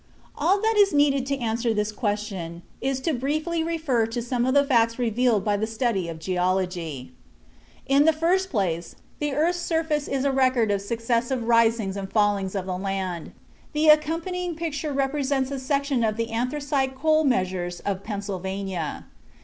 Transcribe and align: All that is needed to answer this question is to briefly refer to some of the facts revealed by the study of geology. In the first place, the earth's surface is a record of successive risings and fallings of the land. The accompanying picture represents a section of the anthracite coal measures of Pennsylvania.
All 0.35 0.59
that 0.63 0.73
is 0.77 0.93
needed 0.93 1.27
to 1.27 1.37
answer 1.37 1.75
this 1.75 1.91
question 1.91 2.63
is 2.81 2.99
to 3.01 3.13
briefly 3.13 3.63
refer 3.63 4.07
to 4.07 4.19
some 4.19 4.47
of 4.47 4.55
the 4.55 4.63
facts 4.63 4.97
revealed 4.97 5.45
by 5.45 5.57
the 5.57 5.67
study 5.67 6.09
of 6.09 6.17
geology. 6.17 7.11
In 7.85 8.05
the 8.05 8.11
first 8.11 8.49
place, 8.49 8.95
the 9.19 9.35
earth's 9.35 9.59
surface 9.59 10.07
is 10.07 10.25
a 10.25 10.31
record 10.31 10.71
of 10.71 10.81
successive 10.81 11.43
risings 11.43 11.95
and 11.95 12.11
fallings 12.11 12.55
of 12.55 12.65
the 12.65 12.79
land. 12.79 13.31
The 13.73 13.89
accompanying 13.89 14.55
picture 14.55 14.91
represents 14.91 15.51
a 15.51 15.59
section 15.59 16.03
of 16.03 16.17
the 16.17 16.31
anthracite 16.31 16.95
coal 16.95 17.23
measures 17.23 17.79
of 17.81 18.03
Pennsylvania. 18.03 19.05